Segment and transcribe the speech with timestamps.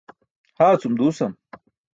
[0.57, 1.37] haacum duusam